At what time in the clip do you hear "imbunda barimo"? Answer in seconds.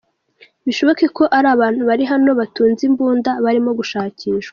2.89-3.71